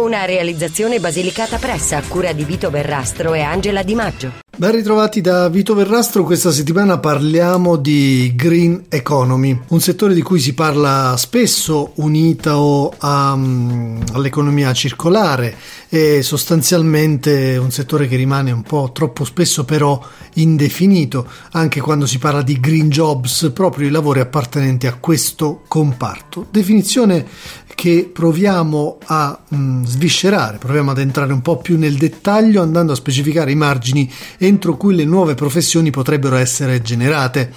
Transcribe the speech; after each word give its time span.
Una 0.00 0.24
realizzazione 0.24 0.98
basilicata 0.98 1.58
pressa 1.58 1.98
a 1.98 2.02
cura 2.02 2.32
di 2.32 2.44
Vito 2.44 2.70
Verrastro 2.70 3.34
e 3.34 3.42
Angela 3.42 3.82
Di 3.82 3.94
Maggio. 3.94 4.32
Ben 4.56 4.72
ritrovati 4.72 5.22
da 5.22 5.48
Vito 5.48 5.74
Verrastro, 5.74 6.22
questa 6.22 6.52
settimana 6.52 6.98
parliamo 6.98 7.76
di 7.76 8.32
green 8.34 8.84
economy, 8.90 9.58
un 9.68 9.80
settore 9.80 10.12
di 10.12 10.20
cui 10.20 10.38
si 10.38 10.52
parla 10.52 11.14
spesso 11.16 11.92
unito 11.94 12.92
a, 12.98 13.32
um, 13.32 14.02
all'economia 14.12 14.74
circolare 14.74 15.56
e 15.88 16.22
sostanzialmente 16.22 17.56
un 17.56 17.70
settore 17.70 18.06
che 18.06 18.16
rimane 18.16 18.50
un 18.50 18.62
po' 18.62 18.90
troppo 18.92 19.24
spesso 19.24 19.64
però 19.64 19.98
indefinito, 20.34 21.26
anche 21.52 21.80
quando 21.80 22.04
si 22.04 22.18
parla 22.18 22.42
di 22.42 22.60
green 22.60 22.90
jobs, 22.90 23.50
proprio 23.54 23.88
i 23.88 23.90
lavori 23.90 24.20
appartenenti 24.20 24.86
a 24.86 24.96
questo 25.00 25.62
comparto. 25.68 26.46
Definizione 26.50 27.26
che 27.74 28.10
proviamo 28.12 28.98
a 29.06 29.38
mh, 29.48 29.84
sviscerare, 29.84 30.58
proviamo 30.58 30.90
ad 30.90 30.98
entrare 30.98 31.32
un 31.32 31.42
po' 31.42 31.58
più 31.58 31.78
nel 31.78 31.96
dettaglio 31.96 32.62
andando 32.62 32.92
a 32.92 32.96
specificare 32.96 33.50
i 33.50 33.56
margini 33.56 34.10
entro 34.38 34.76
cui 34.76 34.94
le 34.94 35.04
nuove 35.04 35.34
professioni 35.34 35.90
potrebbero 35.90 36.36
essere 36.36 36.82
generate 36.82 37.52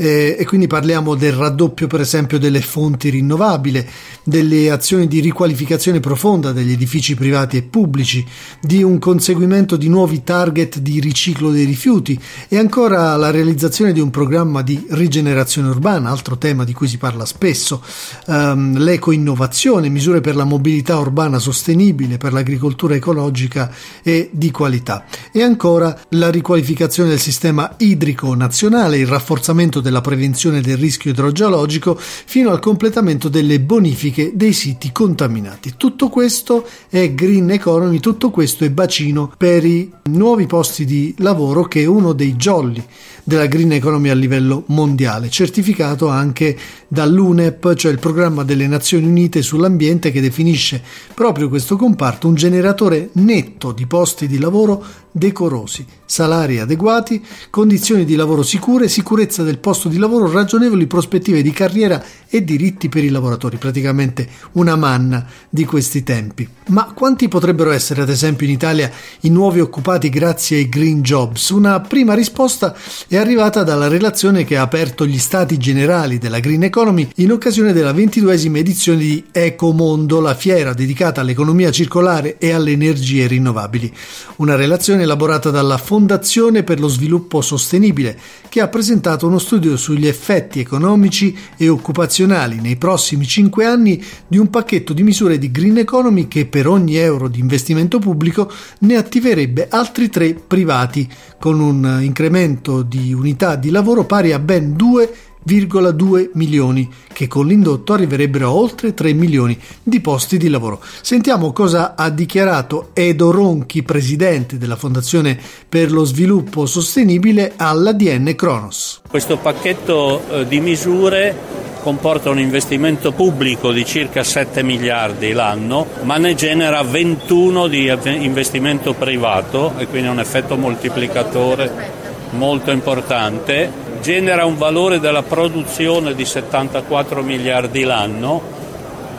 eh, 0.00 0.36
e 0.38 0.44
quindi 0.44 0.68
parliamo 0.68 1.16
del 1.16 1.32
raddoppio 1.32 1.88
per 1.88 2.00
esempio 2.00 2.38
delle 2.38 2.60
fonti 2.60 3.10
rinnovabili, 3.10 3.84
delle 4.22 4.70
azioni 4.70 5.08
di 5.08 5.18
riqualificazione 5.18 5.98
profonda 5.98 6.52
degli 6.52 6.70
edifici 6.70 7.16
privati 7.16 7.56
e 7.56 7.62
pubblici, 7.62 8.24
di 8.60 8.84
un 8.84 9.00
conseguimento 9.00 9.76
di 9.76 9.88
nuovi 9.88 10.22
target 10.22 10.78
di 10.78 11.00
riciclo 11.00 11.50
dei 11.50 11.64
rifiuti 11.64 12.18
e 12.46 12.58
ancora 12.58 13.16
la 13.16 13.32
realizzazione 13.32 13.92
di 13.92 13.98
un 13.98 14.10
programma 14.10 14.62
di 14.62 14.86
rigenerazione 14.90 15.68
urbana, 15.68 16.10
altro 16.10 16.38
tema 16.38 16.62
di 16.62 16.72
cui 16.72 16.86
si 16.86 16.98
parla 16.98 17.24
spesso, 17.24 17.82
um, 18.26 18.78
l'eco-innovazione, 18.78 19.88
misure 19.88 20.20
per 20.20 20.36
la 20.36 20.44
mobilità 20.44 20.96
urbana 20.96 21.40
sostenibile, 21.40 22.18
per 22.18 22.32
l'agricoltura 22.32 22.94
ecologica 22.94 23.72
e 24.04 24.30
di 24.32 24.52
qualità. 24.52 25.06
E 25.32 25.42
ancora 25.42 25.98
la 26.10 26.30
riqualificazione 26.30 27.08
del 27.08 27.18
sistema 27.18 27.74
idrico 27.78 28.32
nazionale, 28.34 28.98
il 28.98 29.06
rafforzamento 29.06 29.80
della 29.88 30.00
prevenzione 30.02 30.60
del 30.60 30.76
rischio 30.76 31.10
idrogeologico 31.10 31.96
fino 31.98 32.50
al 32.50 32.60
completamento 32.60 33.28
delle 33.28 33.58
bonifiche 33.58 34.32
dei 34.34 34.52
siti 34.52 34.92
contaminati. 34.92 35.74
Tutto 35.76 36.08
questo 36.08 36.66
è 36.88 37.12
green 37.14 37.50
economy, 37.50 37.98
tutto 37.98 38.30
questo 38.30 38.64
è 38.64 38.70
bacino 38.70 39.32
per 39.36 39.64
i 39.64 39.90
nuovi 40.04 40.46
posti 40.46 40.84
di 40.84 41.14
lavoro 41.18 41.64
che 41.64 41.86
uno 41.86 42.12
dei 42.12 42.34
jolly 42.34 42.84
della 43.28 43.44
green 43.44 43.72
economy 43.72 44.08
a 44.08 44.14
livello 44.14 44.62
mondiale, 44.68 45.28
certificato 45.28 46.08
anche 46.08 46.56
dall'UNEP, 46.88 47.74
cioè 47.74 47.92
il 47.92 47.98
programma 47.98 48.42
delle 48.42 48.66
Nazioni 48.66 49.04
Unite 49.04 49.42
sull'ambiente 49.42 50.10
che 50.10 50.22
definisce 50.22 50.82
proprio 51.12 51.50
questo 51.50 51.76
comparto 51.76 52.26
un 52.26 52.34
generatore 52.34 53.10
netto 53.12 53.72
di 53.72 53.86
posti 53.86 54.28
di 54.28 54.38
lavoro 54.38 54.82
decorosi, 55.10 55.84
salari 56.06 56.58
adeguati, 56.58 57.22
condizioni 57.50 58.04
di 58.04 58.14
lavoro 58.14 58.42
sicure, 58.42 58.88
sicurezza 58.88 59.42
del 59.42 59.58
posto 59.58 59.88
di 59.88 59.98
lavoro, 59.98 60.30
ragionevoli 60.30 60.86
prospettive 60.86 61.42
di 61.42 61.50
carriera 61.50 62.02
e 62.28 62.44
diritti 62.44 62.88
per 62.88 63.04
i 63.04 63.08
lavoratori, 63.08 63.56
praticamente 63.56 64.28
una 64.52 64.76
manna 64.76 65.26
di 65.50 65.64
questi 65.64 66.02
tempi. 66.02 66.48
Ma 66.68 66.92
quanti 66.94 67.28
potrebbero 67.28 67.72
essere 67.72 68.02
ad 68.02 68.08
esempio 68.08 68.46
in 68.46 68.52
Italia 68.52 68.90
i 69.22 69.28
nuovi 69.28 69.60
occupati 69.60 70.08
grazie 70.08 70.58
ai 70.58 70.68
green 70.68 71.02
jobs? 71.02 71.50
Una 71.50 71.80
prima 71.80 72.14
risposta 72.14 72.74
è 73.08 73.16
arrivata 73.18 73.62
dalla 73.62 73.88
relazione 73.88 74.44
che 74.44 74.56
ha 74.56 74.62
aperto 74.62 75.06
gli 75.06 75.18
stati 75.18 75.56
generali 75.58 76.18
della 76.18 76.40
green 76.40 76.62
economy 76.62 77.08
in 77.16 77.32
occasione 77.32 77.72
della 77.72 77.92
ventiduesima 77.92 78.58
edizione 78.58 78.98
di 78.98 79.24
Ecomondo, 79.30 80.20
la 80.20 80.34
fiera 80.34 80.72
dedicata 80.72 81.20
all'economia 81.20 81.70
circolare 81.70 82.38
e 82.38 82.52
alle 82.52 82.72
energie 82.72 83.26
rinnovabili. 83.26 83.92
Una 84.36 84.54
relazione 84.54 85.02
elaborata 85.02 85.50
dalla 85.50 85.78
Fondazione 85.78 86.62
per 86.62 86.80
lo 86.80 86.88
sviluppo 86.88 87.40
sostenibile 87.40 88.18
che 88.48 88.60
ha 88.60 88.68
presentato 88.68 89.26
uno 89.26 89.38
studio 89.38 89.76
sugli 89.76 90.06
effetti 90.06 90.60
economici 90.60 91.36
e 91.56 91.68
occupazionali 91.68 92.60
nei 92.60 92.76
prossimi 92.76 93.26
cinque 93.26 93.64
anni 93.64 94.02
di 94.26 94.38
un 94.38 94.50
pacchetto 94.50 94.92
di 94.92 95.02
misure 95.02 95.38
di 95.38 95.50
green 95.50 95.78
economy 95.78 96.28
che 96.28 96.46
per 96.46 96.66
ogni 96.66 96.96
euro 96.96 97.28
di 97.28 97.40
investimento 97.40 97.98
pubblico 97.98 98.50
ne 98.80 98.96
attiverebbe 98.96 99.68
altri 99.68 100.08
tre 100.08 100.34
privati, 100.34 101.08
con 101.38 101.60
un 101.60 101.98
incremento 102.02 102.82
di 102.82 103.12
unità 103.12 103.56
di 103.56 103.70
lavoro 103.70 104.04
pari 104.04 104.32
a 104.32 104.38
ben 104.38 104.74
2 104.74 105.14
1,2 105.48 106.30
milioni, 106.34 106.88
che 107.12 107.26
con 107.26 107.46
l'indotto 107.46 107.94
arriverebbero 107.94 108.48
a 108.48 108.52
oltre 108.52 108.92
3 108.92 109.14
milioni 109.14 109.58
di 109.82 110.00
posti 110.00 110.36
di 110.36 110.48
lavoro. 110.48 110.82
Sentiamo 111.00 111.52
cosa 111.52 111.94
ha 111.96 112.10
dichiarato 112.10 112.90
Edo 112.92 113.30
Ronchi, 113.30 113.82
presidente 113.82 114.58
della 114.58 114.76
Fondazione 114.76 115.38
per 115.68 115.90
lo 115.90 116.04
Sviluppo 116.04 116.66
Sostenibile 116.66 117.54
all'ADN 117.56 118.34
Kronos. 118.34 119.00
Questo 119.08 119.38
pacchetto 119.38 120.22
eh, 120.30 120.46
di 120.46 120.60
misure 120.60 121.66
comporta 121.80 122.28
un 122.28 122.38
investimento 122.38 123.12
pubblico 123.12 123.72
di 123.72 123.84
circa 123.84 124.22
7 124.22 124.62
miliardi 124.62 125.32
l'anno, 125.32 125.86
ma 126.02 126.18
ne 126.18 126.34
genera 126.34 126.82
21 126.82 127.66
di 127.68 127.90
investimento 128.18 128.92
privato 128.92 129.72
e 129.78 129.86
quindi 129.86 130.08
un 130.08 130.20
effetto 130.20 130.56
moltiplicatore 130.56 132.06
molto 132.30 132.70
importante 132.72 133.86
genera 134.00 134.44
un 134.44 134.56
valore 134.56 135.00
della 135.00 135.22
produzione 135.22 136.14
di 136.14 136.24
74 136.24 137.22
miliardi 137.22 137.82
l'anno, 137.82 138.40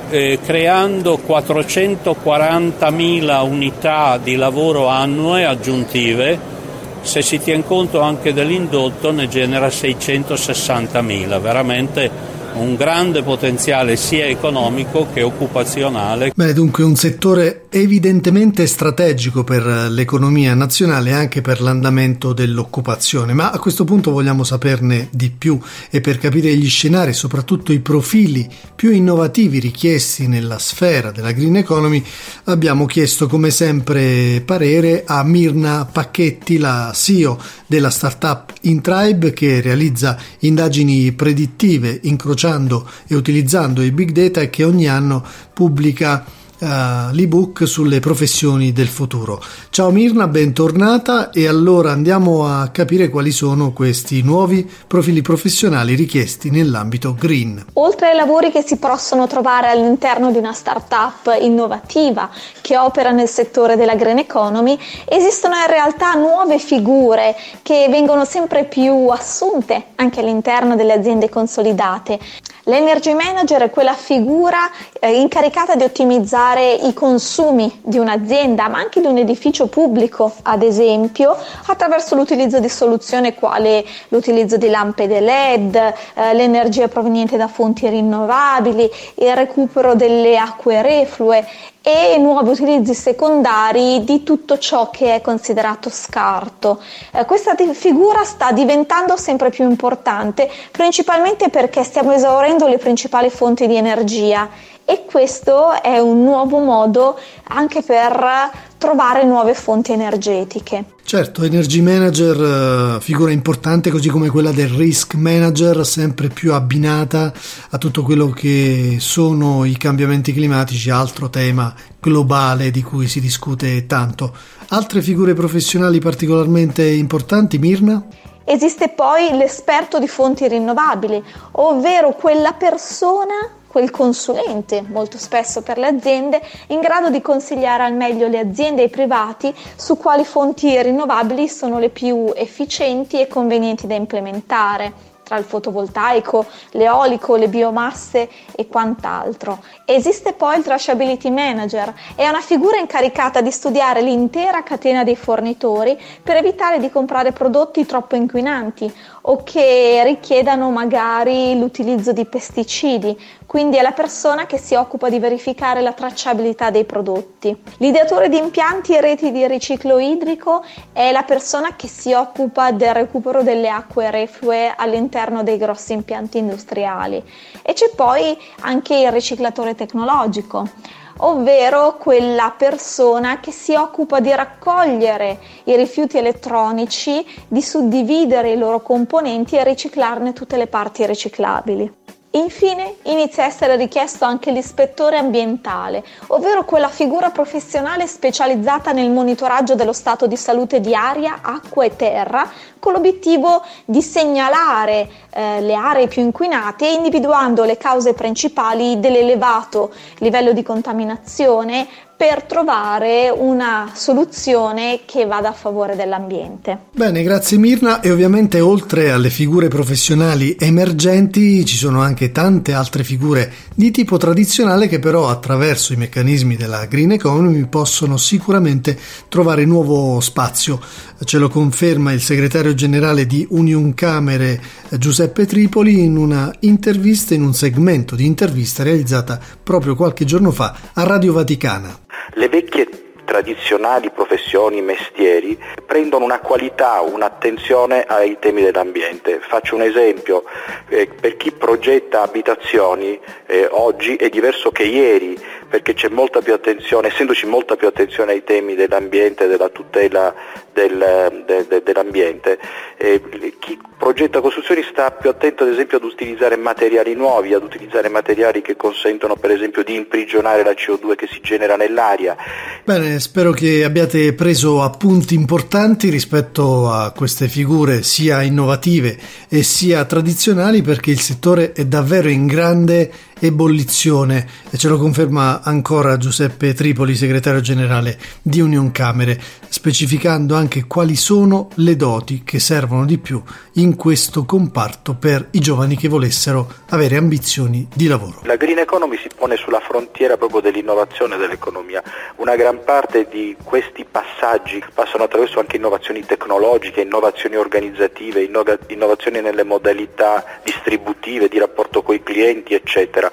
eh, 0.09 0.39
creando 0.43 1.19
440.000 1.25 3.43
unità 3.43 4.19
di 4.21 4.35
lavoro 4.35 4.87
annue 4.87 5.45
aggiuntive. 5.45 6.57
Se 7.01 7.21
si 7.21 7.39
tiene 7.39 7.63
conto 7.63 8.01
anche 8.01 8.33
dell'indotto 8.33 9.11
ne 9.11 9.27
genera 9.27 9.67
660.000, 9.67 11.39
veramente 11.39 12.37
un 12.53 12.75
grande 12.75 13.23
potenziale 13.23 13.95
sia 13.95 14.25
economico 14.25 15.07
che 15.13 15.21
occupazionale. 15.21 16.31
Beh, 16.35 16.53
dunque 16.53 16.83
un 16.83 16.95
settore 16.95 17.65
evidentemente 17.69 18.65
strategico 18.67 19.43
per 19.43 19.65
l'economia 19.89 20.53
nazionale 20.53 21.11
e 21.11 21.13
anche 21.13 21.41
per 21.41 21.61
l'andamento 21.61 22.33
dell'occupazione, 22.33 23.33
ma 23.33 23.51
a 23.51 23.59
questo 23.59 23.83
punto 23.83 24.11
vogliamo 24.11 24.43
saperne 24.43 25.07
di 25.11 25.29
più 25.29 25.59
e 25.89 26.01
per 26.01 26.17
capire 26.17 26.55
gli 26.55 26.69
scenari 26.69 27.13
soprattutto 27.13 27.71
i 27.71 27.79
profili 27.79 28.47
più 28.75 28.91
innovativi 28.91 29.59
richiesti 29.59 30.27
nella 30.27 30.57
sfera 30.57 31.11
della 31.11 31.31
green 31.31 31.57
economy 31.57 32.03
abbiamo 32.45 32.85
chiesto 32.85 33.27
come 33.27 33.51
sempre 33.51 34.41
parere 34.45 35.03
a 35.05 35.23
Mirna 35.23 35.87
Pacchetti, 35.91 36.57
la 36.57 36.91
CEO 36.93 37.37
della 37.65 37.89
startup 37.89 38.53
InTribe 38.61 39.31
che 39.31 39.61
realizza 39.61 40.17
indagini 40.39 41.11
predittive 41.11 41.99
incrociando 42.03 42.89
e 43.07 43.15
utilizzando 43.15 43.81
i 43.81 43.91
big 43.91 44.11
data 44.11 44.41
e 44.41 44.49
che 44.49 44.63
ogni 44.63 44.87
anno 44.87 45.25
pubblica 45.53 46.25
uh, 46.59 47.11
l'ebook 47.11 47.67
sulle 47.67 47.99
professioni 47.99 48.71
del 48.71 48.87
futuro. 48.87 49.41
Ciao 49.69 49.91
Mirna, 49.91 50.27
bentornata 50.27 51.29
e 51.31 51.47
allora 51.47 51.91
andiamo 51.91 52.45
a 52.45 52.69
capire 52.69 53.09
quali 53.09 53.31
sono 53.31 53.71
questi 53.71 54.21
nuovi 54.21 54.69
profili 54.87 55.21
professionali 55.21 55.95
richiesti 55.95 56.49
nell'ambito 56.49 57.15
green. 57.17 57.65
Oltre 57.73 58.09
ai 58.09 58.15
lavori 58.15 58.51
che 58.51 58.61
si 58.61 58.77
possono 58.77 59.27
trovare 59.27 59.69
all'interno 59.69 60.31
di 60.31 60.37
una 60.37 60.53
startup 60.53 61.37
innovativa 61.39 62.29
che 62.61 62.77
opera 62.77 63.11
nel 63.11 63.27
settore 63.27 63.75
della 63.75 63.95
green 63.95 64.17
economy, 64.17 64.77
esistono 65.05 65.55
in 65.55 65.67
realtà 65.67 66.13
nuove 66.13 66.59
figure 66.59 67.35
che 67.61 67.87
vengono 67.89 68.25
sempre 68.25 68.65
più 68.65 69.07
assunte 69.07 69.85
anche 69.95 70.19
all'interno 70.19 70.75
delle 70.75 70.93
aziende 70.93 71.29
consolidate. 71.29 72.19
L'energy 72.63 73.13
manager 73.13 73.63
è 73.63 73.69
quella 73.71 73.93
figura 73.93 74.69
eh, 74.99 75.19
incaricata 75.19 75.75
di 75.75 75.83
ottimizzare 75.83 76.48
i 76.57 76.93
consumi 76.93 77.79
di 77.83 77.97
un'azienda, 77.97 78.67
ma 78.67 78.79
anche 78.79 79.01
di 79.01 79.07
un 79.07 79.17
edificio 79.17 79.67
pubblico, 79.67 80.33
ad 80.43 80.63
esempio, 80.63 81.35
attraverso 81.67 82.15
l'utilizzo 82.15 82.59
di 82.59 82.69
soluzioni 82.69 83.33
quali 83.33 83.85
l'utilizzo 84.09 84.57
di 84.57 84.69
lampade 84.69 85.19
LED, 85.19 85.75
eh, 85.75 86.33
l'energia 86.33 86.87
proveniente 86.87 87.37
da 87.37 87.47
fonti 87.47 87.87
rinnovabili, 87.87 88.89
il 89.15 89.35
recupero 89.35 89.95
delle 89.95 90.37
acque 90.37 90.81
reflue 90.81 91.45
e 91.89 92.17
nuovi 92.17 92.49
utilizzi 92.49 92.93
secondari 92.93 94.03
di 94.03 94.23
tutto 94.23 94.57
ciò 94.57 94.89
che 94.89 95.15
è 95.15 95.21
considerato 95.21 95.89
scarto. 95.89 96.81
Eh, 97.11 97.25
questa 97.25 97.55
figura 97.73 98.23
sta 98.23 98.51
diventando 98.51 99.17
sempre 99.17 99.49
più 99.49 99.67
importante, 99.67 100.49
principalmente 100.71 101.49
perché 101.49 101.83
stiamo 101.83 102.11
esaurendo 102.11 102.67
le 102.67 102.77
principali 102.77 103.29
fonti 103.29 103.65
di 103.65 103.75
energia 103.75 104.49
e 104.85 105.05
questo 105.05 105.81
è 105.81 105.99
un 105.99 106.23
nuovo 106.23 106.59
modo 106.59 107.19
anche 107.49 107.81
per 107.81 108.68
trovare 108.79 109.25
nuove 109.25 109.53
fonti 109.53 109.91
energetiche. 109.91 110.85
Certo, 111.03 111.43
Energy 111.43 111.81
Manager, 111.81 112.95
eh, 112.97 113.01
figura 113.01 113.31
importante 113.31 113.91
così 113.91 114.09
come 114.09 114.29
quella 114.29 114.51
del 114.51 114.69
Risk 114.69 115.15
Manager, 115.15 115.85
sempre 115.85 116.29
più 116.29 116.53
abbinata 116.53 117.33
a 117.69 117.77
tutto 117.77 118.03
quello 118.03 118.29
che 118.29 118.97
sono 118.99 119.65
i 119.65 119.75
cambiamenti 119.77 120.33
climatici, 120.33 120.89
altro 120.89 121.29
tema 121.29 121.73
globale 121.99 122.71
di 122.71 122.81
cui 122.81 123.07
si 123.07 123.19
discute 123.19 123.85
tanto. 123.85 124.33
Altre 124.69 125.01
figure 125.01 125.33
professionali 125.33 125.99
particolarmente 125.99 126.87
importanti, 126.87 127.57
Mirna? 127.57 128.03
Esiste 128.45 128.89
poi 128.89 129.35
l'esperto 129.35 129.99
di 129.99 130.07
fonti 130.07 130.47
rinnovabili, 130.47 131.21
ovvero 131.51 132.13
quella 132.13 132.53
persona 132.53 133.58
quel 133.69 133.91
consulente, 133.91 134.81
molto 134.81 135.17
spesso 135.17 135.61
per 135.61 135.77
le 135.77 135.87
aziende, 135.87 136.41
in 136.67 136.79
grado 136.79 137.09
di 137.09 137.21
consigliare 137.21 137.83
al 137.83 137.93
meglio 137.93 138.27
le 138.27 138.39
aziende 138.39 138.81
e 138.81 138.85
i 138.85 138.89
privati 138.89 139.53
su 139.75 139.97
quali 139.97 140.25
fonti 140.25 140.81
rinnovabili 140.81 141.47
sono 141.47 141.79
le 141.79 141.89
più 141.89 142.33
efficienti 142.35 143.21
e 143.21 143.27
convenienti 143.27 143.87
da 143.87 143.95
implementare 143.95 145.09
tra 145.29 145.37
il 145.37 145.45
fotovoltaico, 145.45 146.43
l'eolico, 146.71 147.35
le 147.35 147.49
biomasse 147.49 148.27
e 148.55 148.67
quant'altro. 148.67 149.59
Esiste 149.85 150.33
poi 150.33 150.57
il 150.57 150.63
Trashability 150.63 151.29
Manager, 151.29 151.93
è 152.15 152.27
una 152.27 152.41
figura 152.41 152.77
incaricata 152.77 153.39
di 153.39 153.51
studiare 153.51 154.01
l'intera 154.01 154.63
catena 154.63 155.03
dei 155.03 155.15
fornitori 155.15 155.95
per 156.23 156.37
evitare 156.37 156.79
di 156.79 156.89
comprare 156.89 157.31
prodotti 157.31 157.85
troppo 157.85 158.15
inquinanti 158.15 158.91
o 159.21 159.43
che 159.43 160.01
richiedano 160.05 160.69
magari 160.71 161.57
l'utilizzo 161.57 162.13
di 162.13 162.25
pesticidi, 162.25 163.17
quindi 163.45 163.77
è 163.77 163.81
la 163.81 163.91
persona 163.91 164.45
che 164.45 164.57
si 164.57 164.75
occupa 164.75 165.09
di 165.09 165.19
verificare 165.19 165.81
la 165.81 165.93
tracciabilità 165.93 166.69
dei 166.69 166.85
prodotti. 166.85 167.55
L'ideatore 167.77 168.29
di 168.29 168.37
impianti 168.37 168.95
e 168.95 169.01
reti 169.01 169.31
di 169.31 169.47
riciclo 169.47 169.97
idrico 169.97 170.63
è 170.93 171.11
la 171.11 171.23
persona 171.23 171.75
che 171.75 171.87
si 171.87 172.13
occupa 172.13 172.71
del 172.71 172.93
recupero 172.93 173.41
delle 173.43 173.69
acque 173.69 174.11
reflue 174.11 174.73
all'interno 174.75 175.43
dei 175.43 175.57
grossi 175.57 175.93
impianti 175.93 176.37
industriali. 176.37 177.23
E 177.61 177.73
c'è 177.73 177.89
poi 177.95 178.37
anche 178.61 178.95
il 178.95 179.11
riciclatore 179.11 179.75
tecnologico 179.75 180.97
ovvero 181.21 181.97
quella 181.97 182.53
persona 182.57 183.39
che 183.39 183.51
si 183.51 183.73
occupa 183.73 184.19
di 184.19 184.33
raccogliere 184.33 185.39
i 185.65 185.75
rifiuti 185.75 186.17
elettronici, 186.17 187.25
di 187.47 187.61
suddividere 187.61 188.51
i 188.51 188.57
loro 188.57 188.81
componenti 188.81 189.55
e 189.55 189.63
riciclarne 189.63 190.33
tutte 190.33 190.57
le 190.57 190.67
parti 190.67 191.05
riciclabili. 191.05 191.93
Infine 192.31 192.97
inizia 193.03 193.43
a 193.43 193.47
essere 193.47 193.75
richiesto 193.75 194.23
anche 194.23 194.51
l'ispettore 194.51 195.17
ambientale, 195.17 196.03
ovvero 196.27 196.63
quella 196.63 196.89
figura 196.89 197.31
professionale 197.31 198.05
specializzata 198.05 198.91
nel 198.91 199.09
monitoraggio 199.09 199.73
dello 199.73 199.93
stato 199.93 200.27
di 200.27 200.37
salute 200.37 200.79
di 200.79 200.93
aria, 200.93 201.39
acqua 201.41 201.85
e 201.85 201.95
terra, 201.95 202.47
con 202.77 202.93
l'obiettivo 202.93 203.63
di 203.83 204.03
segnalare 204.03 205.09
eh, 205.31 205.61
le 205.61 205.73
aree 205.73 206.07
più 206.07 206.21
inquinate 206.21 206.87
individuando 206.87 207.63
le 207.63 207.77
cause 207.77 208.13
principali 208.13 208.99
dell'elevato 208.99 209.91
livello 210.19 210.53
di 210.53 210.61
contaminazione 210.61 211.87
per 212.19 212.43
trovare 212.43 213.33
una 213.33 213.93
soluzione 213.95 215.03
che 215.05 215.25
vada 215.25 215.47
a 215.47 215.53
favore 215.53 215.95
dell'ambiente. 215.95 216.87
Bene, 216.93 217.23
grazie 217.23 217.57
Mirna 217.57 218.01
e 218.01 218.11
ovviamente 218.11 218.59
oltre 218.59 219.09
alle 219.09 219.29
figure 219.29 219.69
professionali 219.69 220.57
emergenti 220.59 221.63
ci 221.63 221.77
sono 221.77 222.01
anche 222.01 222.33
tante 222.33 222.73
altre 222.73 223.05
figure 223.05 223.49
di 223.73 223.91
tipo 223.91 224.17
tradizionale 224.17 224.89
che 224.89 224.99
però 224.99 225.29
attraverso 225.29 225.93
i 225.93 225.95
meccanismi 225.95 226.57
della 226.57 226.87
green 226.87 227.13
economy 227.13 227.65
possono 227.67 228.17
sicuramente 228.17 228.99
trovare 229.29 229.63
nuovo 229.63 230.19
spazio. 230.19 230.81
Ce 231.23 231.37
lo 231.37 231.47
conferma 231.47 232.11
il 232.11 232.21
segretario 232.21 232.73
generale 232.73 233.25
di 233.27 233.47
Union 233.51 233.93
Camere 233.93 234.61
Giuseppe 234.97 235.45
Tripoli 235.45 236.03
in 236.03 236.17
una 236.17 236.53
intervista, 236.59 237.33
in 237.33 237.43
un 237.43 237.53
segmento 237.53 238.17
di 238.17 238.25
intervista 238.25 238.83
realizzata 238.83 239.39
proprio 239.63 239.95
qualche 239.95 240.25
giorno 240.25 240.51
fa 240.51 240.75
a 240.91 241.03
Radio 241.03 241.31
Vaticana. 241.31 242.07
Le 242.33 242.49
vecchie 242.49 242.87
tradizionali 243.29 244.09
professioni, 244.09 244.81
mestieri, 244.81 245.55
prendono 245.85 246.25
una 246.25 246.39
qualità, 246.39 247.01
un'attenzione 247.01 248.03
ai 248.03 248.37
temi 248.39 248.63
dell'ambiente. 248.63 249.39
Faccio 249.39 249.75
un 249.75 249.83
esempio, 249.83 250.45
eh, 250.87 251.05
per 251.07 251.37
chi 251.37 251.51
progetta 251.51 252.23
abitazioni 252.23 253.19
eh, 253.45 253.67
oggi 253.69 254.15
è 254.15 254.29
diverso 254.29 254.71
che 254.71 254.81
ieri, 254.81 255.39
perché 255.69 255.93
c'è 255.93 256.09
molta 256.09 256.41
più 256.41 256.53
attenzione, 256.53 257.09
essendoci 257.09 257.45
molta 257.45 257.75
più 257.75 257.87
attenzione 257.87 258.31
ai 258.31 258.43
temi 258.43 258.75
dell'ambiente, 258.75 259.47
della 259.47 259.69
tutela 259.69 260.33
del, 260.73 261.43
de, 261.45 261.67
de, 261.67 261.83
dell'ambiente. 261.83 262.57
Eh, 262.97 263.21
chi 263.59 263.77
progetta 263.97 264.41
costruzioni 264.41 264.81
sta 264.89 265.11
più 265.11 265.29
attento 265.29 265.63
ad 265.63 265.69
esempio 265.69 265.97
ad 265.97 266.03
utilizzare 266.03 266.55
materiali 266.55 267.13
nuovi, 267.13 267.53
ad 267.53 267.63
utilizzare 267.63 268.09
materiali 268.09 268.61
che 268.61 268.75
consentono 268.75 269.35
per 269.35 269.51
esempio 269.51 269.83
di 269.83 269.93
imprigionare 269.95 270.63
la 270.63 270.71
CO2 270.71 271.15
che 271.15 271.27
si 271.29 271.39
genera 271.41 271.75
nell'aria. 271.75 272.35
Bene, 272.83 273.19
spero 273.19 273.51
che 273.51 273.83
abbiate 273.83 274.33
preso 274.33 274.81
appunti 274.81 275.35
importanti 275.35 276.09
rispetto 276.09 276.89
a 276.89 277.11
queste 277.11 277.47
figure 277.47 278.01
sia 278.01 278.41
innovative 278.41 279.17
e 279.49 279.63
sia 279.63 280.05
tradizionali 280.05 280.81
perché 280.81 281.11
il 281.11 281.19
settore 281.19 281.73
è 281.73 281.85
davvero 281.85 282.29
in 282.29 282.47
grande 282.47 283.11
ebollizione 283.39 284.47
e 284.69 284.77
ce 284.77 284.87
lo 284.87 284.97
conferma 284.97 285.61
ancora 285.61 286.17
Giuseppe 286.17 286.73
Tripoli, 286.73 287.15
segretario 287.15 287.61
generale 287.61 288.19
di 288.41 288.59
Union 288.59 288.91
Camere, 288.91 289.41
specificando 289.69 290.55
anche 290.55 290.85
quali 290.87 291.15
sono 291.15 291.69
le 291.75 291.95
doti 291.95 292.41
che 292.43 292.59
servono 292.59 293.05
di 293.05 293.17
più 293.17 293.41
in 293.73 293.95
questo 293.95 294.45
comparto 294.45 295.13
per 295.13 295.47
i 295.51 295.59
giovani 295.59 295.95
che 295.95 296.07
volessero 296.07 296.67
avere 296.89 297.15
ambizioni 297.15 297.87
di 297.93 298.07
lavoro. 298.07 298.41
La 298.43 298.55
green 298.55 298.79
economy 298.79 299.17
si 299.17 299.29
pone 299.35 299.55
sulla 299.55 299.79
frontiera 299.79 300.37
proprio 300.37 300.61
dell'innovazione 300.61 301.37
dell'economia. 301.37 302.03
Una 302.37 302.55
gran 302.55 302.83
parte 302.83 303.27
di 303.29 303.55
questi 303.63 304.05
passaggi 304.09 304.83
passano 304.93 305.23
attraverso 305.23 305.59
anche 305.59 305.77
innovazioni 305.77 306.25
tecnologiche, 306.25 307.01
innovazioni 307.01 307.55
organizzative, 307.55 308.41
innovazioni 308.41 309.41
nelle 309.41 309.63
modalità 309.63 310.43
distributive, 310.63 311.47
di 311.47 311.59
rapporto 311.59 312.01
con 312.01 312.15
i 312.15 312.23
clienti, 312.23 312.73
eccetera 312.73 313.31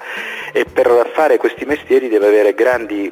e 0.57 0.65
per 0.65 1.11
fare 1.13 1.37
questi 1.37 1.65
mestieri 1.65 2.07
deve 2.07 2.27
avere 2.27 2.53
grandi 2.53 3.11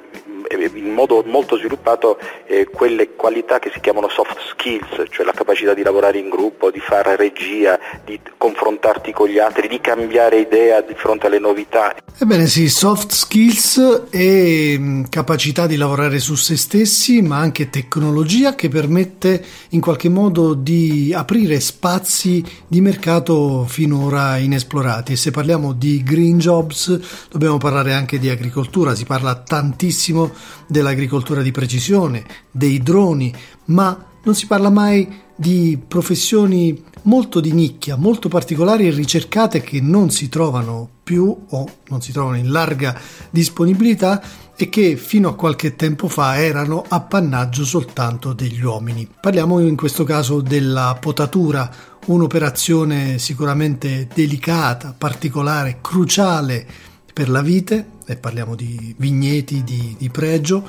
in 0.49 0.91
modo 0.91 1.23
molto 1.25 1.57
sviluppato 1.57 2.17
eh, 2.45 2.67
quelle 2.69 3.15
qualità 3.15 3.59
che 3.59 3.71
si 3.73 3.79
chiamano 3.79 4.09
soft 4.09 4.37
skills, 4.49 5.05
cioè 5.09 5.25
la 5.25 5.31
capacità 5.31 5.73
di 5.73 5.83
lavorare 5.83 6.17
in 6.17 6.29
gruppo, 6.29 6.71
di 6.71 6.79
fare 6.79 7.15
regia, 7.15 7.79
di 8.03 8.19
confrontarti 8.37 9.11
con 9.11 9.27
gli 9.27 9.39
altri, 9.39 9.67
di 9.67 9.79
cambiare 9.81 10.39
idea 10.39 10.81
di 10.81 10.93
fronte 10.95 11.27
alle 11.27 11.39
novità. 11.39 11.95
Ebbene 12.17 12.47
sì, 12.47 12.69
soft 12.69 13.11
skills 13.11 14.03
e 14.09 14.75
mm, 14.77 15.03
capacità 15.09 15.67
di 15.67 15.75
lavorare 15.75 16.19
su 16.19 16.35
se 16.35 16.55
stessi, 16.55 17.21
ma 17.21 17.37
anche 17.37 17.69
tecnologia 17.69 18.55
che 18.55 18.69
permette 18.69 19.43
in 19.69 19.81
qualche 19.81 20.07
modo 20.07 20.53
di 20.53 21.13
aprire 21.13 21.59
spazi 21.59 22.43
di 22.67 22.79
mercato 22.79 23.65
finora 23.67 24.37
inesplorati. 24.37 25.13
E 25.13 25.15
se 25.17 25.31
parliamo 25.31 25.73
di 25.73 26.03
green 26.03 26.37
jobs, 26.37 27.27
dobbiamo 27.29 27.57
parlare 27.57 27.93
anche 27.93 28.17
di 28.17 28.29
agricoltura, 28.29 28.95
si 28.95 29.03
parla 29.05 29.35
tantissimo 29.35 30.31
dell'agricoltura 30.67 31.41
di 31.41 31.51
precisione, 31.51 32.23
dei 32.51 32.81
droni, 32.81 33.33
ma 33.65 34.05
non 34.23 34.35
si 34.35 34.47
parla 34.47 34.69
mai 34.69 35.23
di 35.35 35.77
professioni 35.85 36.83
molto 37.03 37.39
di 37.39 37.51
nicchia, 37.51 37.95
molto 37.95 38.29
particolari 38.29 38.87
e 38.87 38.91
ricercate 38.91 39.61
che 39.61 39.81
non 39.81 40.09
si 40.09 40.29
trovano 40.29 40.89
più 41.03 41.45
o 41.49 41.69
non 41.89 42.01
si 42.01 42.11
trovano 42.11 42.37
in 42.37 42.51
larga 42.51 42.99
disponibilità 43.29 44.21
e 44.55 44.69
che 44.69 44.95
fino 44.95 45.29
a 45.29 45.35
qualche 45.35 45.75
tempo 45.75 46.07
fa 46.07 46.37
erano 46.37 46.83
appannaggio 46.87 47.63
soltanto 47.65 48.33
degli 48.33 48.63
uomini. 48.63 49.07
Parliamo 49.19 49.59
in 49.59 49.75
questo 49.75 50.03
caso 50.03 50.41
della 50.41 50.97
potatura, 50.99 51.69
un'operazione 52.05 53.19
sicuramente 53.19 54.07
delicata, 54.13 54.95
particolare, 54.97 55.79
cruciale 55.81 56.67
per 57.15 57.29
la 57.29 57.41
vite, 57.41 57.91
e 58.05 58.17
parliamo 58.17 58.55
di 58.55 58.93
vigneti 58.97 59.63
di, 59.63 59.95
di 59.97 60.09
pregio, 60.09 60.67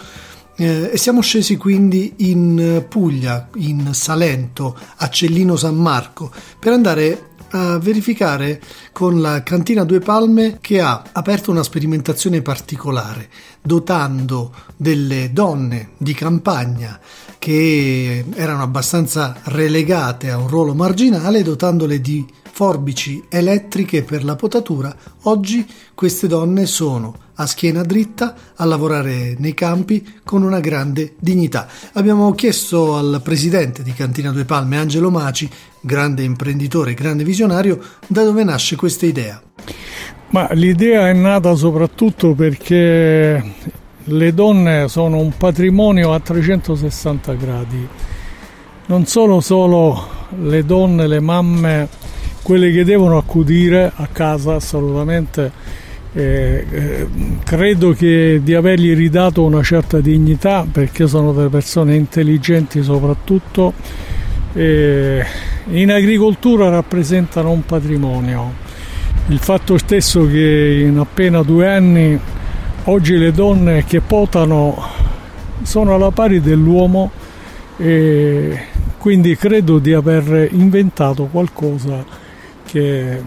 eh, 0.54 0.90
e 0.92 0.96
siamo 0.96 1.20
scesi 1.20 1.56
quindi 1.56 2.14
in 2.18 2.84
Puglia, 2.88 3.48
in 3.56 3.92
Salento, 3.92 4.78
a 4.98 5.08
Cellino 5.10 5.56
San 5.56 5.74
Marco, 5.74 6.30
per 6.60 6.72
andare 6.72 7.30
a 7.50 7.78
verificare 7.78 8.62
con 8.92 9.20
la 9.20 9.42
Cantina 9.42 9.82
Due 9.82 9.98
Palme 9.98 10.58
che 10.60 10.80
ha 10.80 11.02
aperto 11.10 11.50
una 11.50 11.64
sperimentazione 11.64 12.42
particolare, 12.42 13.28
dotando 13.60 14.52
delle 14.76 15.32
donne 15.32 15.90
di 15.96 16.14
campagna 16.14 17.00
che 17.40 18.24
erano 18.34 18.62
abbastanza 18.62 19.40
relegate 19.46 20.30
a 20.30 20.38
un 20.38 20.46
ruolo 20.46 20.74
marginale, 20.74 21.42
dotandole 21.42 22.00
di 22.00 22.24
forbici 22.56 23.22
elettriche 23.28 24.02
per 24.02 24.24
la 24.24 24.34
potatura. 24.34 24.96
Oggi 25.24 25.66
queste 25.94 26.26
donne 26.26 26.64
sono 26.64 27.14
a 27.34 27.44
schiena 27.44 27.82
dritta 27.82 28.34
a 28.54 28.64
lavorare 28.64 29.36
nei 29.36 29.52
campi 29.52 30.02
con 30.24 30.42
una 30.42 30.58
grande 30.58 31.16
dignità. 31.18 31.68
Abbiamo 31.92 32.32
chiesto 32.32 32.96
al 32.96 33.20
presidente 33.22 33.82
di 33.82 33.92
Cantina 33.92 34.30
Due 34.30 34.46
Palme, 34.46 34.78
Angelo 34.78 35.10
Maci, 35.10 35.46
grande 35.82 36.22
imprenditore, 36.22 36.94
grande 36.94 37.24
visionario, 37.24 37.78
da 38.06 38.24
dove 38.24 38.42
nasce 38.42 38.74
questa 38.74 39.04
idea. 39.04 39.38
Ma 40.30 40.48
l'idea 40.52 41.10
è 41.10 41.12
nata 41.12 41.54
soprattutto 41.56 42.32
perché 42.32 43.52
le 44.02 44.32
donne 44.32 44.88
sono 44.88 45.18
un 45.18 45.36
patrimonio 45.36 46.14
a 46.14 46.20
360 46.20 47.34
gradi. 47.34 47.86
Non 48.86 49.04
sono 49.04 49.40
solo 49.40 50.08
le 50.40 50.64
donne, 50.64 51.06
le 51.06 51.20
mamme, 51.20 51.88
quelle 52.46 52.70
che 52.70 52.84
devono 52.84 53.16
accudire 53.16 53.90
a 53.92 54.06
casa 54.06 54.54
assolutamente 54.54 55.50
eh, 56.12 56.64
eh, 56.70 57.08
credo 57.42 57.90
che 57.90 58.40
di 58.40 58.54
avergli 58.54 58.94
ridato 58.94 59.42
una 59.42 59.64
certa 59.64 59.98
dignità 59.98 60.64
perché 60.70 61.08
sono 61.08 61.32
delle 61.32 61.48
persone 61.48 61.96
intelligenti 61.96 62.84
soprattutto 62.84 63.72
eh, 64.52 65.24
in 65.70 65.90
agricoltura 65.90 66.68
rappresentano 66.68 67.50
un 67.50 67.64
patrimonio. 67.64 68.52
Il 69.26 69.40
fatto 69.40 69.76
stesso 69.76 70.24
che 70.28 70.84
in 70.86 70.98
appena 70.98 71.42
due 71.42 71.68
anni 71.68 72.16
oggi 72.84 73.18
le 73.18 73.32
donne 73.32 73.82
che 73.84 74.00
potano 74.00 74.80
sono 75.62 75.96
alla 75.96 76.12
pari 76.12 76.40
dell'uomo 76.40 77.10
e 77.76 78.56
quindi 78.98 79.34
credo 79.36 79.80
di 79.80 79.92
aver 79.92 80.48
inventato 80.52 81.24
qualcosa 81.24 82.25
che 82.76 83.22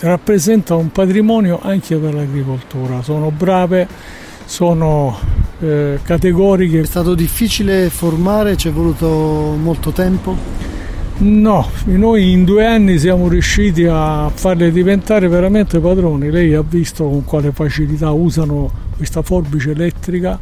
rappresenta 0.00 0.74
un 0.74 0.90
patrimonio 0.90 1.60
anche 1.62 1.96
per 1.98 2.14
l'agricoltura, 2.14 3.00
sono 3.02 3.30
brave, 3.30 3.86
sono 4.44 5.16
eh, 5.60 6.00
categoriche. 6.02 6.80
È 6.80 6.84
stato 6.84 7.14
difficile 7.14 7.88
formare, 7.90 8.56
ci 8.56 8.66
è 8.66 8.72
voluto 8.72 9.06
molto 9.56 9.92
tempo? 9.92 10.36
No, 11.18 11.68
noi 11.84 12.32
in 12.32 12.44
due 12.44 12.66
anni 12.66 12.98
siamo 12.98 13.28
riusciti 13.28 13.86
a 13.88 14.28
farle 14.34 14.72
diventare 14.72 15.28
veramente 15.28 15.78
padroni. 15.78 16.30
Lei 16.30 16.52
ha 16.54 16.64
visto 16.68 17.04
con 17.04 17.24
quale 17.24 17.52
facilità 17.52 18.10
usano 18.10 18.68
questa 18.96 19.22
forbice 19.22 19.70
elettrica 19.70 20.40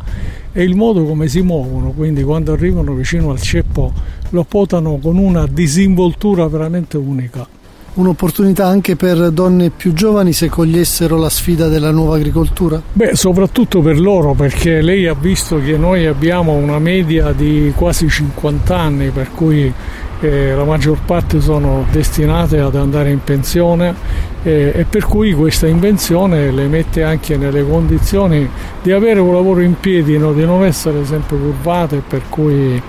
e 0.51 0.63
il 0.63 0.75
modo 0.75 1.05
come 1.05 1.29
si 1.29 1.43
muovono, 1.43 1.91
quindi 1.91 2.23
quando 2.23 2.53
arrivano 2.55 2.95
vicino 2.95 3.31
al 3.31 3.41
ceppo 3.41 3.93
lo 4.31 4.45
potano 4.45 4.97
con 4.97 5.19
una 5.19 5.47
disinvoltura 5.47 6.49
veramente 6.49 6.97
unica 6.97 7.59
un'opportunità 7.95 8.67
anche 8.67 8.97
per 8.97 9.31
donne 9.31 9.71
più 9.71 9.93
giovani 9.93 10.33
se 10.33 10.49
cogliessero 10.49 11.17
la 11.17 11.29
sfida 11.29 11.69
della 11.69 11.91
nuova 11.91 12.17
agricoltura? 12.17 12.81
Beh, 12.93 13.17
soprattutto 13.17 13.81
per 13.81 13.99
loro, 13.99 14.35
perché 14.35 14.81
lei 14.81 15.07
ha 15.07 15.15
visto 15.15 15.61
che 15.61 15.77
noi 15.77 16.07
abbiamo 16.07 16.53
una 16.53 16.79
media 16.79 17.33
di 17.33 17.73
quasi 17.75 18.09
50 18.09 18.77
anni, 18.77 19.11
per 19.11 19.31
cui 19.33 19.73
eh, 20.21 20.55
la 20.55 20.65
maggior 20.65 20.99
parte 21.05 21.41
sono 21.41 21.85
destinate 21.91 22.61
ad 22.61 22.77
andare 22.77 23.11
in 23.11 23.23
pensione 23.25 23.95
eh, 24.43 24.73
e 24.75 24.85
per 24.85 25.05
cui 25.05 25.33
questa 25.33 25.67
invenzione 25.67 26.51
le 26.51 26.67
mette 26.67 27.03
anche 27.03 27.37
nelle 27.37 27.65
condizioni 27.67 28.49
di 28.83 28.93
avere 28.93 29.21
un 29.21 29.33
lavoro 29.33 29.61
in 29.61 29.79
piedi, 29.81 30.17
no? 30.19 30.33
di 30.33 30.45
non 30.45 30.65
essere 30.65 31.05
sempre 31.05 31.37
curvate, 31.37 32.03
per 32.07 32.23
cui 32.29 32.81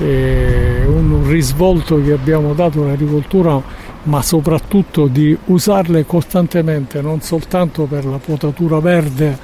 eh, 0.00 0.84
un 0.86 1.24
risvolto 1.26 2.00
che 2.02 2.12
abbiamo 2.12 2.54
dato 2.54 2.82
all'agricoltura 2.82 3.60
ma 4.08 4.22
soprattutto 4.22 5.06
di 5.06 5.36
usarle 5.46 6.06
costantemente, 6.06 7.02
non 7.02 7.20
soltanto 7.20 7.84
per 7.84 8.06
la 8.06 8.18
potatura 8.18 8.80
verde 8.80 9.38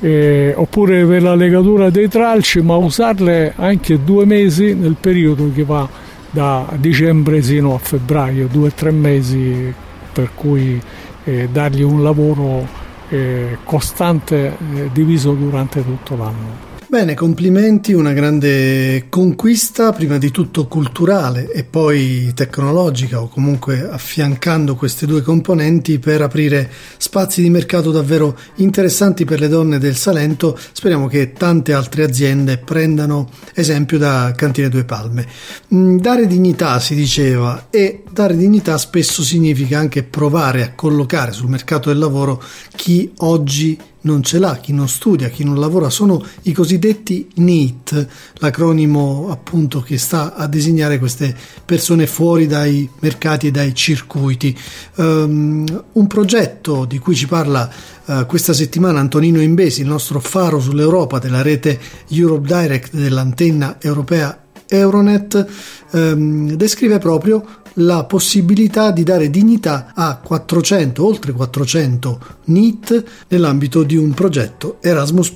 eh, 0.00 0.52
oppure 0.56 1.06
per 1.06 1.22
la 1.22 1.34
legatura 1.34 1.90
dei 1.90 2.08
tralci, 2.08 2.60
ma 2.60 2.74
usarle 2.74 3.54
anche 3.56 4.02
due 4.02 4.26
mesi 4.26 4.74
nel 4.74 4.96
periodo 5.00 5.50
che 5.54 5.64
va 5.64 5.88
da 6.30 6.66
dicembre 6.76 7.40
sino 7.40 7.74
a 7.74 7.78
febbraio, 7.78 8.48
due 8.50 8.68
o 8.68 8.72
tre 8.72 8.90
mesi 8.90 9.72
per 10.12 10.30
cui 10.34 10.80
eh, 11.24 11.48
dargli 11.50 11.82
un 11.82 12.02
lavoro 12.02 12.66
eh, 13.08 13.58
costante 13.62 14.56
eh, 14.74 14.90
diviso 14.92 15.32
durante 15.32 15.84
tutto 15.84 16.16
l'anno. 16.16 16.73
Bene, 16.94 17.14
complimenti, 17.14 17.92
una 17.92 18.12
grande 18.12 19.06
conquista, 19.08 19.92
prima 19.92 20.16
di 20.16 20.30
tutto 20.30 20.68
culturale 20.68 21.50
e 21.50 21.64
poi 21.64 22.30
tecnologica 22.34 23.20
o 23.20 23.26
comunque 23.26 23.84
affiancando 23.90 24.76
queste 24.76 25.04
due 25.04 25.20
componenti 25.20 25.98
per 25.98 26.22
aprire 26.22 26.70
spazi 26.96 27.42
di 27.42 27.50
mercato 27.50 27.90
davvero 27.90 28.38
interessanti 28.58 29.24
per 29.24 29.40
le 29.40 29.48
donne 29.48 29.78
del 29.78 29.96
Salento. 29.96 30.56
Speriamo 30.70 31.08
che 31.08 31.32
tante 31.32 31.72
altre 31.72 32.04
aziende 32.04 32.58
prendano 32.58 33.28
esempio 33.54 33.98
da 33.98 34.32
Cantine 34.36 34.68
Due 34.68 34.84
Palme. 34.84 35.26
Mm, 35.74 35.98
dare 35.98 36.28
dignità, 36.28 36.78
si 36.78 36.94
diceva, 36.94 37.66
e 37.70 38.04
dare 38.08 38.36
dignità 38.36 38.78
spesso 38.78 39.24
significa 39.24 39.80
anche 39.80 40.04
provare 40.04 40.62
a 40.62 40.72
collocare 40.76 41.32
sul 41.32 41.48
mercato 41.48 41.88
del 41.88 41.98
lavoro 41.98 42.40
chi 42.76 43.10
oggi 43.16 43.76
non 44.04 44.22
ce 44.22 44.38
l'ha, 44.38 44.56
chi 44.56 44.72
non 44.72 44.88
studia, 44.88 45.28
chi 45.28 45.44
non 45.44 45.58
lavora, 45.58 45.90
sono 45.90 46.22
i 46.42 46.52
cosiddetti 46.52 47.28
NEET, 47.36 48.06
l'acronimo 48.34 49.28
appunto 49.30 49.80
che 49.80 49.98
sta 49.98 50.34
a 50.34 50.46
designare 50.46 50.98
queste 50.98 51.34
persone 51.64 52.06
fuori 52.06 52.46
dai 52.46 52.88
mercati 53.00 53.48
e 53.48 53.50
dai 53.50 53.74
circuiti. 53.74 54.56
Um, 54.96 55.84
un 55.92 56.06
progetto 56.06 56.84
di 56.84 56.98
cui 56.98 57.14
ci 57.14 57.26
parla 57.26 57.70
uh, 58.04 58.26
questa 58.26 58.52
settimana 58.52 59.00
Antonino 59.00 59.40
Imbesi, 59.40 59.80
il 59.80 59.88
nostro 59.88 60.20
faro 60.20 60.60
sull'Europa 60.60 61.18
della 61.18 61.42
rete 61.42 61.78
Europe 62.08 62.46
Direct 62.46 62.94
dell'antenna 62.94 63.76
europea 63.80 64.38
Euronet, 64.66 65.46
um, 65.92 66.52
descrive 66.54 66.98
proprio 66.98 67.62
la 67.74 68.04
possibilità 68.04 68.90
di 68.90 69.02
dare 69.02 69.30
dignità 69.30 69.92
a 69.94 70.18
400, 70.22 71.04
oltre 71.04 71.32
400 71.32 72.18
NEET 72.44 73.26
nell'ambito 73.28 73.82
di 73.82 73.96
un 73.96 74.12
progetto 74.12 74.78
Erasmus 74.80 75.34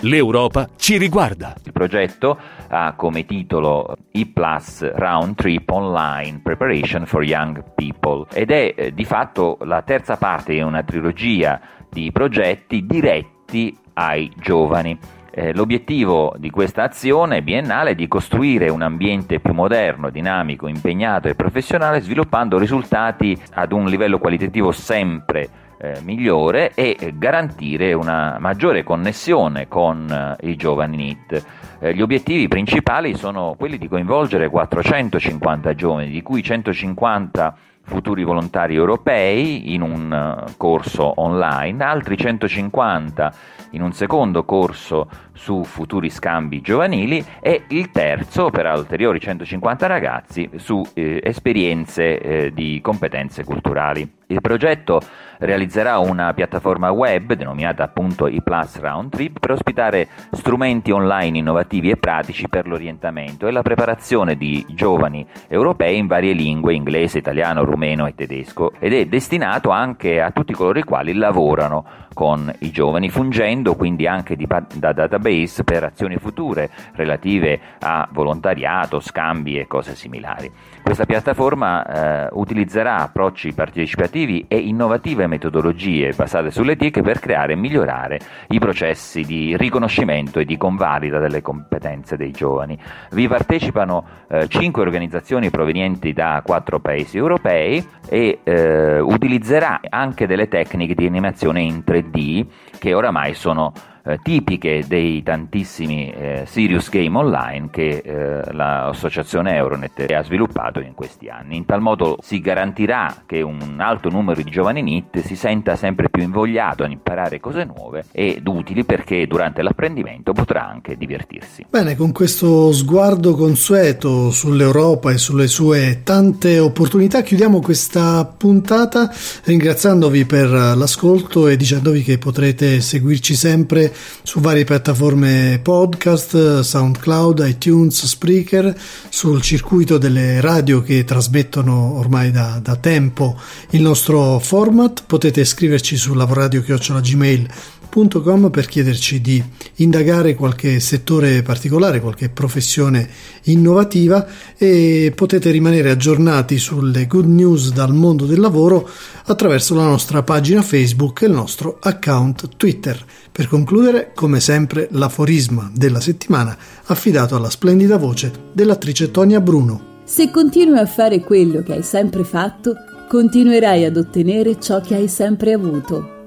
L'Europa 0.00 0.68
ci 0.76 0.96
riguarda. 0.96 1.54
Il 1.64 1.72
progetto 1.72 2.38
ha 2.68 2.94
come 2.94 3.24
titolo 3.24 3.96
E 4.10 4.30
Round 4.34 5.34
Trip 5.34 5.70
Online 5.70 6.40
Preparation 6.42 7.06
for 7.06 7.22
Young 7.22 7.62
People 7.74 8.26
ed 8.32 8.50
è 8.50 8.74
eh, 8.76 8.92
di 8.92 9.04
fatto 9.04 9.58
la 9.62 9.82
terza 9.82 10.16
parte 10.16 10.54
di 10.54 10.60
una 10.60 10.82
trilogia 10.82 11.60
di 11.90 12.10
progetti 12.12 12.84
diretti 12.86 13.76
ai 13.94 14.30
giovani. 14.36 14.98
Eh, 15.38 15.54
l'obiettivo 15.54 16.34
di 16.36 16.50
questa 16.50 16.82
azione 16.82 17.42
biennale 17.42 17.90
è 17.90 17.94
di 17.94 18.08
costruire 18.08 18.70
un 18.70 18.82
ambiente 18.82 19.38
più 19.38 19.52
moderno, 19.52 20.10
dinamico, 20.10 20.66
impegnato 20.66 21.28
e 21.28 21.36
professionale, 21.36 22.00
sviluppando 22.00 22.58
risultati 22.58 23.40
ad 23.52 23.70
un 23.70 23.86
livello 23.86 24.18
qualitativo 24.18 24.72
sempre 24.72 25.48
eh, 25.78 26.00
migliore 26.02 26.74
e 26.74 27.14
garantire 27.14 27.92
una 27.92 28.38
maggiore 28.40 28.82
connessione 28.82 29.68
con 29.68 30.10
eh, 30.10 30.48
i 30.48 30.56
giovani 30.56 30.96
NIT. 30.96 31.44
Eh, 31.78 31.94
gli 31.94 32.02
obiettivi 32.02 32.48
principali 32.48 33.14
sono 33.14 33.54
quelli 33.56 33.78
di 33.78 33.86
coinvolgere 33.86 34.48
450 34.48 35.72
giovani, 35.76 36.08
di 36.08 36.20
cui 36.20 36.42
150 36.42 37.56
futuri 37.88 38.22
volontari 38.22 38.74
europei 38.74 39.74
in 39.74 39.82
un 39.82 40.44
uh, 40.46 40.52
corso 40.56 41.20
online, 41.20 41.82
altri 41.82 42.16
150 42.16 43.32
in 43.70 43.82
un 43.82 43.92
secondo 43.92 44.44
corso 44.44 45.08
su 45.32 45.64
futuri 45.64 46.10
scambi 46.10 46.60
giovanili 46.60 47.24
e 47.40 47.64
il 47.68 47.90
terzo 47.90 48.50
per 48.50 48.66
ulteriori 48.66 49.20
150 49.20 49.86
ragazzi 49.86 50.48
su 50.56 50.82
eh, 50.94 51.20
esperienze 51.22 52.18
eh, 52.18 52.52
di 52.52 52.80
competenze 52.82 53.44
culturali. 53.44 54.10
Il 54.28 54.40
progetto 54.40 55.00
realizzerà 55.38 55.98
una 55.98 56.32
piattaforma 56.34 56.90
web 56.90 57.32
denominata 57.32 57.84
appunto 57.84 58.26
iPlus 58.26 58.80
Round 58.80 59.10
Trip 59.10 59.38
per 59.38 59.52
ospitare 59.52 60.08
strumenti 60.32 60.90
online 60.90 61.38
innovativi 61.38 61.90
e 61.90 61.96
pratici 61.96 62.48
per 62.48 62.66
l'orientamento 62.66 63.46
e 63.46 63.50
la 63.50 63.62
preparazione 63.62 64.36
di 64.36 64.64
giovani 64.68 65.26
europei 65.48 65.98
in 65.98 66.06
varie 66.06 66.32
lingue, 66.32 66.74
inglese, 66.74 67.18
italiano, 67.18 67.64
rumeno 67.64 68.06
e 68.06 68.14
tedesco 68.14 68.72
ed 68.78 68.92
è 68.92 69.06
destinato 69.06 69.70
anche 69.70 70.20
a 70.20 70.30
tutti 70.30 70.52
coloro 70.52 70.78
i 70.78 70.84
quali 70.84 71.12
lavorano 71.14 72.06
con 72.18 72.52
i 72.60 72.72
giovani, 72.72 73.10
fungendo 73.10 73.76
quindi 73.76 74.08
anche 74.08 74.34
di, 74.34 74.44
da 74.44 74.92
database 74.92 75.62
per 75.62 75.84
azioni 75.84 76.16
future 76.16 76.68
relative 76.94 77.60
a 77.78 78.08
volontariato, 78.10 78.98
scambi 78.98 79.56
e 79.56 79.68
cose 79.68 79.94
similari. 79.94 80.50
Questa 80.82 81.04
piattaforma 81.04 82.26
eh, 82.26 82.28
utilizzerà 82.32 82.96
approcci 82.96 83.52
partecipativi 83.52 84.46
e 84.48 84.56
innovative 84.56 85.27
metodologie 85.28 86.12
basate 86.12 86.50
sulle 86.50 86.76
TIC 86.76 87.02
per 87.02 87.20
creare 87.20 87.52
e 87.52 87.56
migliorare 87.56 88.18
i 88.48 88.58
processi 88.58 89.22
di 89.22 89.56
riconoscimento 89.56 90.40
e 90.40 90.44
di 90.44 90.56
convalida 90.56 91.20
delle 91.20 91.42
competenze 91.42 92.16
dei 92.16 92.32
giovani. 92.32 92.76
Vi 93.10 93.28
partecipano 93.28 94.04
eh, 94.28 94.48
organizzazioni 94.74 95.50
provenienti 95.50 96.12
da 96.12 96.42
quattro 96.44 96.80
paesi 96.80 97.16
europei 97.16 97.86
e 98.08 98.40
eh, 98.42 98.98
utilizzerà 98.98 99.80
anche 99.88 100.26
delle 100.26 100.48
tecniche 100.48 100.94
di 100.94 101.06
animazione 101.06 101.62
in 101.62 101.82
3D 101.86 102.46
che 102.78 102.94
oramai 102.94 103.34
sono 103.34 103.72
eh, 104.04 104.18
tipiche 104.22 104.84
dei 104.86 105.22
tantissimi 105.22 106.10
eh, 106.10 106.42
serious 106.46 106.88
game 106.88 107.16
online 107.16 107.68
che 107.70 108.02
eh, 108.04 108.52
l'associazione 108.52 109.54
Euronet 109.54 110.10
ha 110.10 110.22
sviluppato 110.22 110.80
in 110.80 110.94
questi 110.94 111.28
anni. 111.28 111.56
In 111.56 111.66
tal 111.66 111.80
modo 111.80 112.18
si 112.20 112.40
garantirà 112.40 113.22
che 113.26 113.42
un 113.42 113.76
alto 113.78 114.08
numero 114.08 114.42
di 114.42 114.50
giovani 114.50 114.82
NIT 114.82 115.20
si 115.20 115.36
senta 115.36 115.76
sempre 115.76 116.08
più 116.08 116.22
invogliato 116.22 116.84
a 116.84 116.88
imparare 116.88 117.40
cose 117.40 117.64
nuove 117.64 118.04
ed 118.12 118.46
utili 118.46 118.84
perché 118.84 119.26
durante 119.26 119.62
l'apprendimento 119.62 120.32
potrà 120.32 120.66
anche 120.66 120.96
divertirsi. 120.96 121.66
Bene, 121.68 121.96
con 121.96 122.12
questo 122.12 122.72
sguardo 122.72 123.34
consueto 123.34 124.30
sull'Europa 124.30 125.10
e 125.10 125.18
sulle 125.18 125.46
sue 125.46 126.02
tante 126.04 126.58
opportunità 126.58 127.22
chiudiamo 127.22 127.60
questa 127.60 128.24
puntata 128.24 129.10
ringraziandovi 129.44 130.24
per 130.24 130.48
l'ascolto 130.50 131.48
e 131.48 131.56
dicendovi 131.56 132.02
che 132.02 132.18
potrete 132.18 132.80
seguirci 132.80 133.34
sempre 133.34 133.87
su 134.22 134.40
varie 134.40 134.64
piattaforme 134.64 135.60
podcast, 135.62 136.60
SoundCloud, 136.60 137.44
iTunes, 137.46 138.04
Spreaker, 138.04 138.74
sul 139.08 139.40
circuito 139.40 139.98
delle 139.98 140.40
radio 140.40 140.82
che 140.82 141.04
trasmettono 141.04 141.98
ormai 141.98 142.30
da, 142.30 142.60
da 142.62 142.76
tempo 142.76 143.38
il 143.70 143.82
nostro 143.82 144.38
format. 144.38 145.04
Potete 145.06 145.44
scriverci 145.44 145.96
su 145.96 146.14
lavoradio.gmail.com 146.14 147.77
www.ecom 147.90 148.50
per 148.50 148.66
chiederci 148.66 149.20
di 149.20 149.42
indagare 149.76 150.34
qualche 150.34 150.78
settore 150.80 151.42
particolare, 151.42 152.00
qualche 152.00 152.28
professione 152.28 153.08
innovativa 153.44 154.26
e 154.56 155.12
potete 155.14 155.50
rimanere 155.50 155.90
aggiornati 155.90 156.58
sulle 156.58 157.06
good 157.06 157.26
news 157.26 157.72
dal 157.72 157.94
mondo 157.94 158.26
del 158.26 158.40
lavoro 158.40 158.88
attraverso 159.24 159.74
la 159.74 159.84
nostra 159.84 160.22
pagina 160.22 160.62
Facebook 160.62 161.22
e 161.22 161.26
il 161.26 161.32
nostro 161.32 161.78
account 161.80 162.56
Twitter. 162.56 163.02
Per 163.30 163.48
concludere, 163.48 164.12
come 164.14 164.40
sempre, 164.40 164.88
l'aforisma 164.92 165.70
della 165.74 166.00
settimana 166.00 166.56
affidato 166.86 167.36
alla 167.36 167.50
splendida 167.50 167.96
voce 167.96 168.32
dell'attrice 168.52 169.10
Tonia 169.10 169.40
Bruno. 169.40 169.96
Se 170.04 170.30
continui 170.30 170.78
a 170.78 170.86
fare 170.86 171.20
quello 171.20 171.62
che 171.62 171.74
hai 171.74 171.82
sempre 171.82 172.24
fatto, 172.24 172.74
continuerai 173.08 173.84
ad 173.84 173.96
ottenere 173.96 174.58
ciò 174.58 174.80
che 174.80 174.94
hai 174.94 175.08
sempre 175.08 175.52
avuto. 175.52 176.17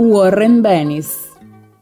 Warren 0.00 0.62
Bennis. 0.62 1.28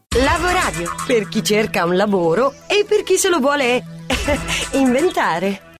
Lavoradio 0.09 0.91
per 1.07 1.29
chi 1.29 1.41
cerca 1.41 1.85
un 1.85 1.95
lavoro 1.95 2.51
e 2.67 2.83
per 2.85 3.03
chi 3.03 3.15
se 3.15 3.29
lo 3.29 3.39
vuole 3.39 3.81
inventare. 4.73 5.68